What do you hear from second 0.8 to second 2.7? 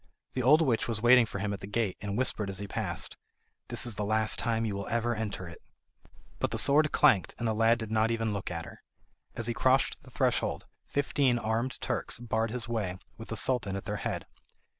was waiting for him at the gate, and whispered as he